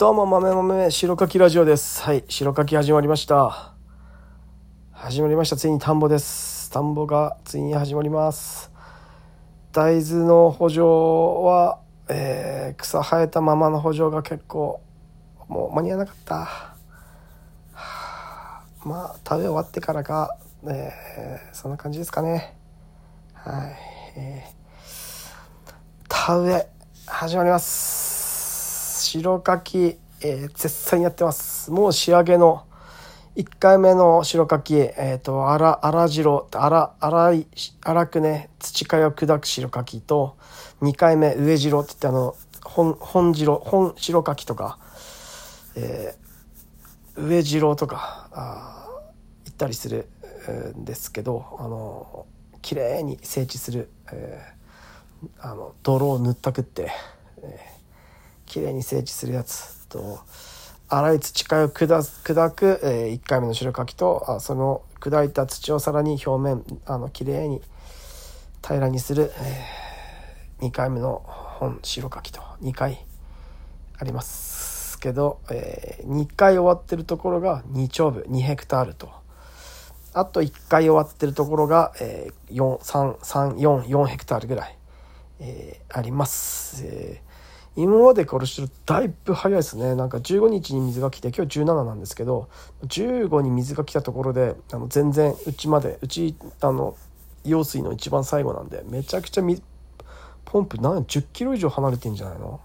[0.00, 2.00] どうも、豆豆、白かきラジオです。
[2.00, 3.74] はい、白かき始まりました。
[4.92, 5.58] 始まりました。
[5.58, 6.70] ついに田んぼです。
[6.70, 8.72] 田んぼがついに始まります。
[9.72, 14.80] 大豆の補助は、えー草生えたままの補助が結構、
[15.48, 16.48] もう間に合わなかった。
[18.82, 20.34] まあ、食べ終わってからか、
[20.66, 22.56] えーそんな感じですかね。
[23.34, 23.76] はい。
[24.16, 25.74] えー
[26.08, 26.66] 田植え
[27.06, 28.19] 始まります
[29.00, 31.70] 白柿、えー絶賛やってます。
[31.70, 32.64] もう仕上げの
[33.36, 37.46] 1回目の白柿えっ、と荒荒白荒荒い
[37.82, 40.36] 荒くね土替えを砕く白柿と
[40.82, 44.78] 2回目上白って言ってあの本本白本白柿とか、
[45.76, 46.20] えー
[47.16, 48.86] 上白とかあ
[49.44, 50.08] 行ったりする
[50.78, 52.26] んですけどあの
[52.62, 54.60] 綺麗に整地する、えー
[55.38, 56.90] あの泥を塗ったくって、
[57.42, 57.69] えー、
[58.50, 60.18] 綺麗に整地するやつと
[60.88, 67.62] 粗い土替えを砕く、え1回目の白柿とあその砕いた土をさらに表面あの綺麗に
[68.60, 69.30] 平らにする、
[70.60, 73.06] え2回目の本白柿と2回
[73.98, 79.12] ありますけど、え2回終わってるところが2丁部2ヘクタールと。
[80.12, 84.76] あと1回終わってるところが、えー、4、3、3、4、4ヘクタールぐらい、
[85.38, 86.84] えーあります。
[86.84, 87.30] えー
[87.76, 89.94] 今までからしてるだいぶ早いですね。
[89.94, 92.48] なんか15日に水が来て、今日17なんですけど、
[92.86, 96.96] 15に水が来たところで、あの全然うちまで、うち、あの、
[97.44, 99.44] 用水の一番最後なんで、めちゃくちゃ、
[100.44, 102.60] ポンプ何10キロ以上離れてんじゃないの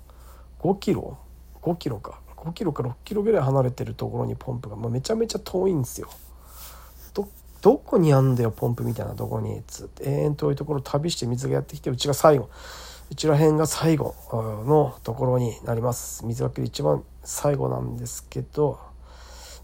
[0.60, 1.18] ?5 キロ
[1.62, 2.20] ?5 キロか。
[2.38, 6.10] 5キロか6キロぐらい離れてるところにポンプが、もうめちゃめちゃ遠いんですよ。
[7.14, 7.28] ど
[7.62, 12.50] どこにあんだよポンプみたいなとこにつって永遠遠いところ旅して水がやってきてうちが最後
[13.12, 14.16] うちら辺が最後
[14.66, 16.26] のところになります。
[16.26, 18.80] 水が来る一番最後なんですけど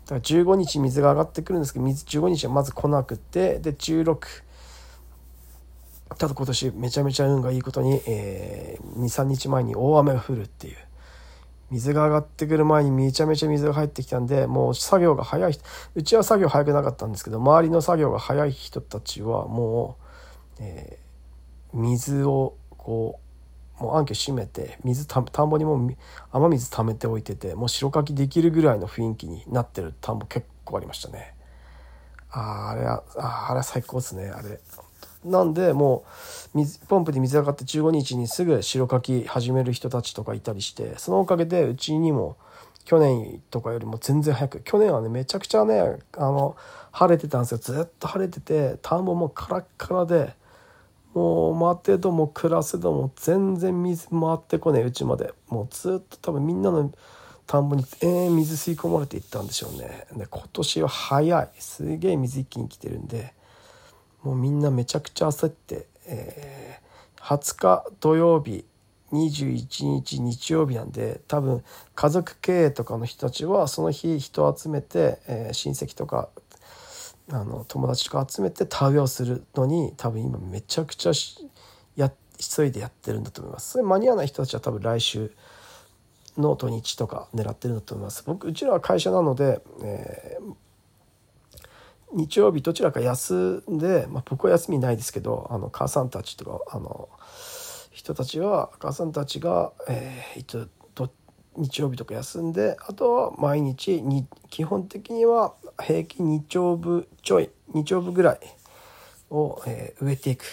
[0.06, 4.17] だから15日水が上がってくるんですけど水15日はまず来なくてで16
[6.17, 10.77] ただ今年めちゃめちゃ運がいいことに、えー、23日前に大雨が降るっていう。
[11.71, 15.54] 水が上がってくる前にめちゃめちゃ水が入ってきたんでもう作業が早い。
[15.54, 15.64] 人
[15.95, 19.95] うちは作業早くなかったんですけど周りの作業が早い人たちはも
[20.60, 21.11] う、えー
[21.73, 23.30] 水をこう
[23.81, 25.95] もうアンケ閉めて水田んぼにもう
[26.31, 31.33] 雨水溜めておいててもう白かきできるぐらいの雰囲気になってる田んぼ結構ありましたね。
[32.30, 34.59] ああれはああれは最高ですねあれ。
[35.25, 36.03] なんでも
[36.53, 42.37] う水ポンプで水上がって15日にすぐ白かき始める人たちとかいたりしてそのおかげでうちにも
[42.86, 46.55] 去年とかよりも全然早く去年はねめちゃくちゃねあの
[46.92, 47.58] 晴れてたんですよ。
[47.58, 50.33] ずっと晴れてて田んぼもカラッカラで
[51.14, 55.33] もう待てども暮らせども全然水回ってこねえうちまで。
[55.49, 56.92] もうずっと多分みんなの
[57.48, 60.08] 田んぼに永遠水吸い込まれていったんでしょうね。
[60.16, 61.49] で今年は早い。
[61.60, 63.33] すげえ水一気に来てるんで。
[64.23, 66.82] もうみんなめちゃくちゃ焦って、えー
[67.22, 68.66] 20日土曜日
[69.11, 76.30] 21日日曜日なんで多分家族経営とかの人たちはその日人集めて、えー親戚とか
[77.31, 81.11] あの友達とか集めて田植えをするのに多分今めちゃくちゃ
[81.95, 83.71] や急いでやってるんだと思います。
[83.71, 85.31] それ間に合わない人たちは多分来週
[86.37, 88.23] の土日とか狙ってるんだと思います。
[88.25, 90.55] 僕うちらは会社なので、えー
[92.14, 97.09] 日曜日どちらか休んで、まあ、僕は休みないですけどあの母さんたちとかあの
[97.92, 101.11] 人たちは母さんたちが、えー、一応ど
[101.58, 108.39] 日曜日とか休んであとは毎日に基本的には平均2丁分ちょい2丁分ぐらい
[109.30, 110.45] を、えー植えていく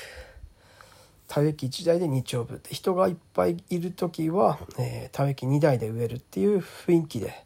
[1.27, 7.45] 田植え機1台で2丁分で人がいっぱいいる時は、えー田植え機2台で植えるっていう雰囲気で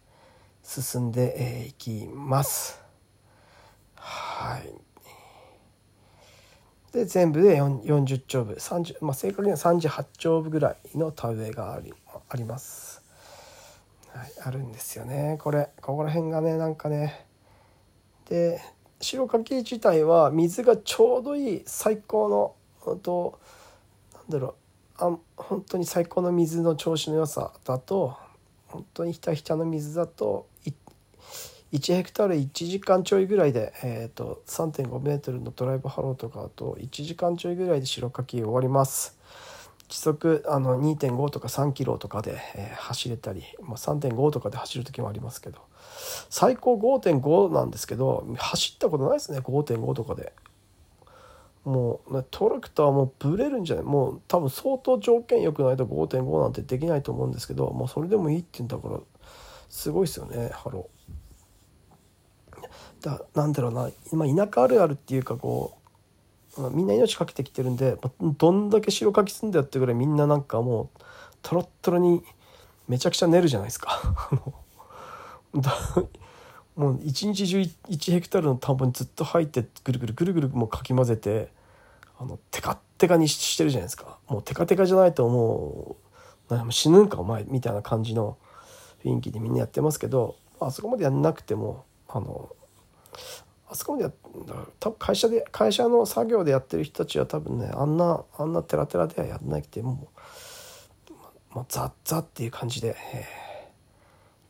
[0.63, 2.81] 進んでえーいきます。
[3.97, 4.93] はい。
[6.93, 11.95] で全部で40丁部30、まあ、正確には38丁部ぐらいの田植えがあり
[12.29, 13.03] あります。
[14.15, 17.25] はい、あるんですよねこれここら辺がねなんかね
[18.33, 18.63] で
[19.03, 23.39] 白柿自体は水がちょうどいい最高のほんと
[24.15, 24.55] なんだろ
[24.99, 28.17] うあ本当に最高の水の調子の良さだと
[28.69, 30.47] 本当にひたひたの水だと
[31.73, 39.19] 1ヘクタール1時間ちょいぐらいで、えー、と3.5メートルのドライブハローとかだと1時間ちょいぐらいで白柿終わります。
[39.93, 45.61] 時速あの2.5とか3キロとかで、えー走れたり、まあ、3.5とかで走る時もありますけど
[46.31, 50.33] 最高5.5なんですけど走ったことないですね5.5とかで。
[51.65, 53.85] もうねトラクターもブレるんじゃない。
[53.85, 58.99] もう多分相当条件良くないと5.5なんてできないと思うんですけどもうそれでもいいって言うんだから
[59.69, 63.07] すごいですよねハロー。
[63.07, 63.91] だなんだろうな。
[64.11, 65.82] 今田舎あるあるっていうかこう
[66.59, 71.01] まみんな命かけてきてるんでまどんだけ白かきすんだよってぐらいみんななんかもう
[71.43, 72.23] トロットロに
[72.89, 74.01] めちゃくちゃ寝るじゃないですか。
[76.75, 81.53] もう一日中1ヘクタールの田んぼにずっと入ってぐるぐるぐるぐるもうかき混ぜて
[82.19, 84.19] あのテカテカにしてるじゃないですか。
[84.29, 85.97] もうテカテカじゃないとも
[86.51, 88.39] う死ぬんかお前みたいな感じの
[89.05, 92.51] 雰囲気でみんなやってますけどあそこまでやんなくてもあの
[93.73, 94.11] あそこまで
[94.79, 100.09] 多分会社で会社の作業でやってる人たちは多分ねあんなあんなテラテラではやんなくても
[101.09, 101.13] う、
[101.55, 103.27] まあ、ザッザっていう感じで、え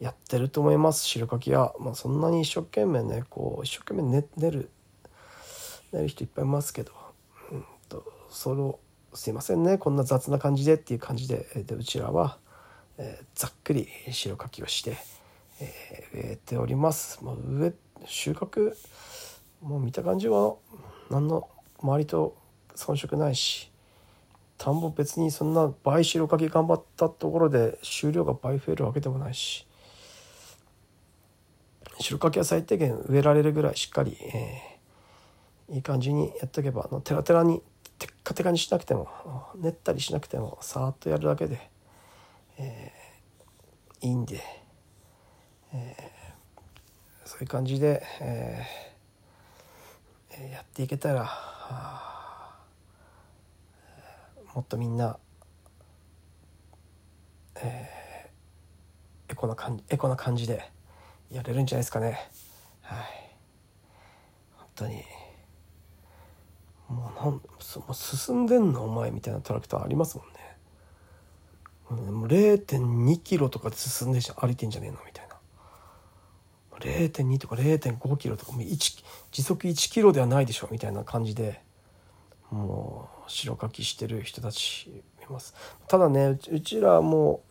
[0.01, 1.05] ー、やってると思います。
[1.05, 4.71] 白かきは、まあ、そんなに一生懸命ねこう一生懸命寝寝る
[5.93, 6.93] 寝る人いっぱいいますけど、
[7.53, 8.81] うんと、それを
[9.15, 12.39] すいませんねこんな雑な感じでっていう感じででうちらは、
[12.99, 14.97] えー、ざっくり白かきをして、
[15.61, 17.23] えー、植えております。
[17.23, 17.73] もう植え
[18.07, 18.75] 収穫
[19.61, 20.57] もう見た感じは
[21.11, 21.49] 何の
[21.81, 22.37] 周りと
[22.75, 23.71] 遜色ないし
[24.59, 29.67] 田んぼ別にそんな倍白かき頑張ったところで収量が倍増えるわけでもないし
[31.99, 37.63] 白かきは最低限植えられるぐらいしっかり、えー、いい感じにやっておけばあのテラテラに
[37.99, 39.09] テッカテカにしなくても
[39.57, 41.71] 練ったりしなくてもさーっとやるだけで、
[42.59, 44.41] えー、いいんで、
[45.73, 46.22] えー、
[47.33, 51.31] そういう感じで、えー、やっていけたら、
[54.55, 55.17] もっとみんな、
[57.57, 60.71] えー、エコな感じエコな感じで
[61.31, 62.29] やれるんじゃないですかね。
[62.83, 62.99] はい
[64.59, 65.03] 本当に
[66.89, 67.41] もうなんも
[67.89, 72.13] う進んでんのお前みたいなトラクターありますもんね。
[72.13, 75.22] もう0.2キロとかで進んで歩いてんじゃねえのみたいな。
[76.81, 81.61] 0.2とか0.5キロとかもう時速1キロではないでしょみたいな感じで
[82.51, 85.55] もう白書きしてる人たちいます。
[85.89, 87.43] ただねうちらも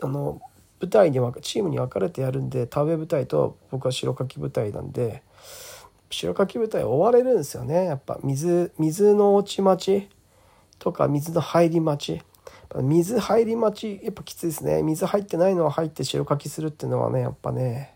[0.00, 0.40] あの
[0.80, 5.22] 舞台にチームに分かれてやるんで田植え部隊と僕は白書き部隊なんで
[6.10, 8.18] 白かき部隊追われるんですよねやっぱ。
[8.22, 10.08] 水水の落ち待ち
[10.78, 12.22] とか水の入り待ち。
[12.82, 14.82] 水入り待ちやっぱきついですね。
[14.82, 17.94] 水入ってないのは入って白かきするっていうのはねやっぱね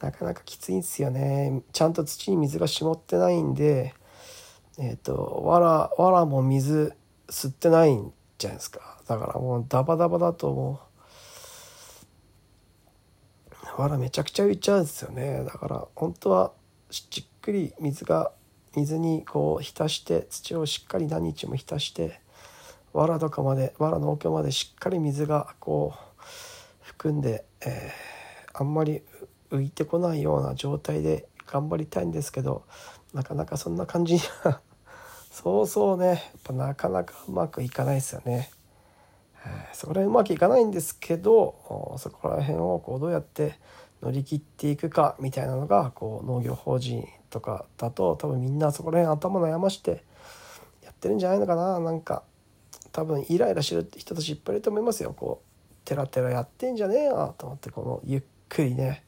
[0.00, 1.62] なかなかきついんですよね。
[1.72, 3.94] ちゃんと土に水が霜ってないんで
[4.78, 6.94] えっ、ー、とわらわらも水
[7.28, 8.98] 吸ってないんじゃないですか。
[9.06, 10.88] だからもうダバダバだともう。
[13.80, 15.44] わらめちゃくちゃ浮いちゃうんですよね。
[15.44, 16.52] だから本当は
[16.90, 18.32] じっくり水が
[18.74, 22.20] 水にこう浸して土をしっかり何日も浸して
[22.92, 26.24] 藁とかまで藁の奥までしっかり水がこう
[26.80, 29.02] 含んで、えー、あんまり
[29.50, 32.64] 浮いてこないような状態で頑張りたいんですけど
[33.14, 34.60] なかなかそんな感じには
[35.30, 38.50] そうそうねやっぱなかなかうまくいかないですよね。
[39.72, 43.58] そこら辺うまくいかないんですけどそこら辺をこうどうやって
[44.02, 50.04] 乗り切っていくかみたいなのがこう農業法人とかだと多分みんなそこら辺頭悩まして
[50.84, 52.22] やってるんじゃないのかななんか
[52.92, 59.04] 多分イライラしてる人たちいっぱいいると思いますよこうテラテラやってんじゃねえよと思ってこのゆっくりね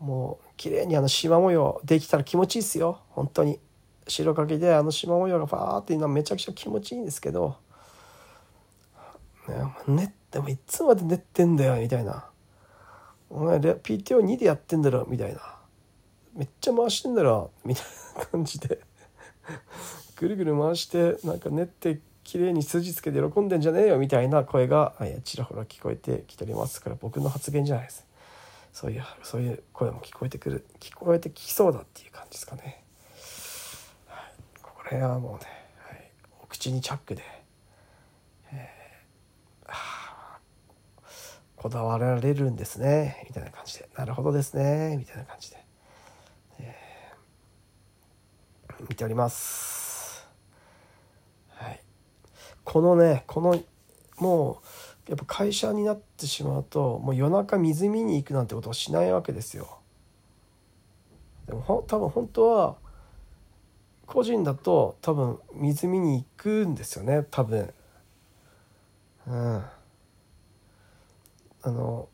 [0.00, 3.00] もう綺麗にあの縞模様できたら気持ちいいっすよ。
[3.10, 3.60] 本当に。
[4.06, 7.56] 白かきであの縞模様がファーっていうのはめちゃくちゃ気持ちいいんですけど、
[9.86, 12.26] ね、ねでもいつまで寝ってんだよみたいな。
[13.30, 15.40] お前 PTO2 でやってんだろみたいな。
[16.34, 17.84] めっちゃ回してんだろみたい
[18.18, 18.80] な感じで。
[20.16, 26.80] ぐるぐる回してなんか練って綺麗に筋つけて喜んでんじゃねえよみたいな声がちらほら聞こえてきております。
[26.80, 28.07] から僕の発言じゃないです。
[28.78, 32.84] そういうそういう声も聞こえてくる聞こえてきそうだっていう感じですかね、
[34.06, 34.32] はい、
[34.62, 35.38] これはもうね、
[35.88, 36.10] はい、
[36.44, 37.22] お口にチャックで
[41.56, 43.24] こだわられるんですね。
[43.28, 43.88] みたいな感じで。
[43.96, 44.96] なるほどですね。
[44.96, 45.56] みたいな感じで、
[46.60, 50.24] えー、見ております。
[51.48, 51.80] はい。
[52.62, 53.60] このねこの
[54.18, 54.66] もう
[55.08, 59.78] やっぱ会社になってしまうともう夜中水見に行くなんてことをしないわけですよ。
[61.46, 62.76] でもほ多分本当は
[64.06, 67.72] 個人だと多分水見に行くんですよね多分。
[69.26, 69.64] うん。
[71.62, 72.08] あの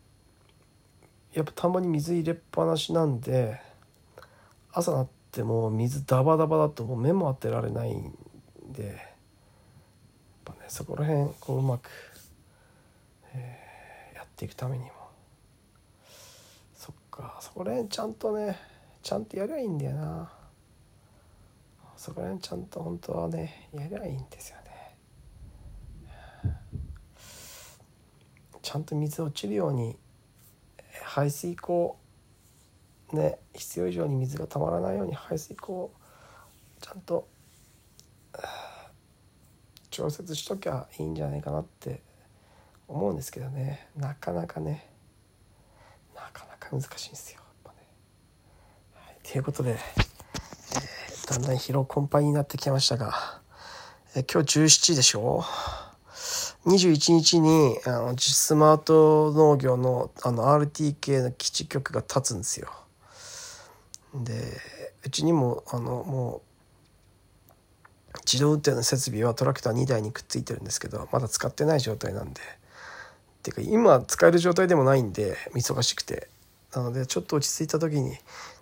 [1.32, 3.60] やっぱたまに水入れっぱなしなんで
[4.72, 8.14] 朝なっても水ダバダバだともう目も当てられないん
[8.70, 8.94] でやっ
[10.44, 11.90] ぱねそこら辺こううまく、
[13.34, 14.90] えー、やっていくためにも。
[16.74, 18.58] そっかそこら辺ちゃんとね
[19.02, 20.32] ちゃんとやりゃいいんだよな。
[21.96, 24.64] そこら辺ちゃんと本当はねやりゃいいんですよね。
[28.60, 29.96] ちゃんと水落ちるように
[31.02, 31.96] 排水口
[33.12, 35.90] ね必要以上に水がたまらないように排水口を
[36.80, 37.28] ちゃんと
[39.90, 42.00] 調節しときゃいいんじゃないかなって
[42.88, 43.88] 思うんですけどね。
[43.96, 44.88] なかなかね。
[46.14, 47.40] なかなか難しいんですよ。
[47.40, 47.76] やっぱね。
[48.94, 53.40] はい、ということで、えー、だんだん疲労困憊になってきましたが、
[54.14, 55.44] えー、今日17でしょ
[56.66, 62.70] ？21日にあのスマート農業のあの RTK の基地局が立つんですよ。
[64.14, 64.32] で
[65.04, 66.42] うちにもあのも
[68.14, 72.40] う自動運転の設備はトラクター2台にくっついてるんですけどまだ使ってない状態なんで
[73.44, 76.28] ていうか今使える状態でもないんで忙しくて
[76.74, 78.16] なのでちょっと落ち着いた時に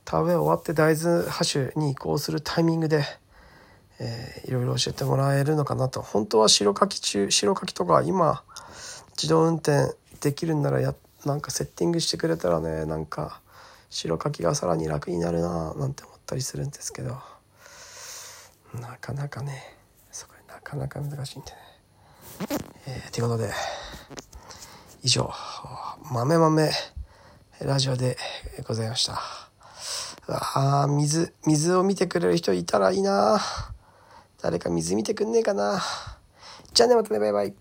[0.05, 3.05] 田植え終わって大豆播種に移行するタイミングで、
[4.01, 8.43] えー、いろいろ教えてもらえるのかなと本当は白柿中白柿とか今
[9.12, 13.41] 自動運転できるんならやなんかセッティングしてくれたらねなんか
[13.91, 17.33] 白柿がさらに楽になるななんて思ったりするんですけど。
[18.81, 19.77] なかなかね
[20.11, 21.57] そこなかなか難しいんでね。
[22.87, 23.51] えー、ということで
[25.04, 25.28] 以上
[26.12, 26.71] 豆豆
[27.61, 28.16] ラジオで
[28.68, 29.21] ございました。
[30.28, 33.40] ああ水水を見てくれる人いたらいいな
[34.40, 35.82] 誰か水見てくんねえかな
[36.73, 37.54] じゃあねまたねバイバイ。